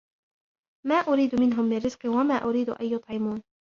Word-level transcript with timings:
مَا 0.87 0.95
أُرِيدُ 0.95 1.41
مِنْهُمْ 1.41 1.65
مِنْ 1.69 1.77
رِزْقٍ 1.77 1.99
وَمَا 2.05 2.35
أُرِيدُ 2.35 2.69
أَنْ 2.69 2.85
يُطْعِمُونِ 2.85 3.43